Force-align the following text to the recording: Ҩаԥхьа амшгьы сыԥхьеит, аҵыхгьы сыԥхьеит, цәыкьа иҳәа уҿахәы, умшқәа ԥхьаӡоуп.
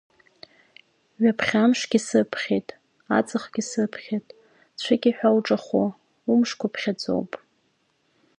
Ҩаԥхьа 1.21 1.59
амшгьы 1.63 1.99
сыԥхьеит, 2.07 2.67
аҵыхгьы 3.17 3.63
сыԥхьеит, 3.69 4.25
цәыкьа 4.81 5.09
иҳәа 5.11 5.29
уҿахәы, 5.35 5.83
умшқәа 6.31 6.67
ԥхьаӡоуп. 6.73 7.31